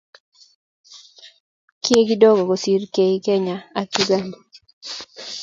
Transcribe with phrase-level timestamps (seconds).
[1.83, 4.37] kiek kidogo kosir kei kenya ka uganda